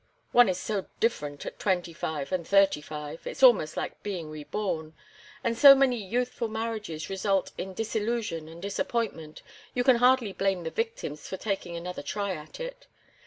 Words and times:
"One 0.31 0.49
is 0.49 0.57
so 0.59 0.87
different 0.99 1.45
at 1.45 1.59
twenty 1.59 1.93
five 1.93 2.31
and 2.31 2.47
thirty 2.47 2.81
five. 2.81 3.27
It 3.27 3.33
is 3.33 3.43
almost 3.43 3.77
like 3.77 4.01
being 4.01 4.31
reborn. 4.31 4.95
And 5.43 5.55
so 5.55 5.75
many 5.75 5.95
youthful 6.03 6.47
marriages 6.47 7.07
result 7.07 7.51
in 7.55 7.75
disillusion 7.75 8.47
and 8.49 8.59
disappointment 8.63 9.43
you 9.75 9.83
can 9.83 9.97
hardly 9.97 10.33
blame 10.33 10.63
the 10.63 10.71
victims 10.71 11.27
for 11.27 11.37
taking 11.37 11.75
another 11.75 12.01
try 12.01 12.31
at 12.33 12.59
it. 12.59 12.87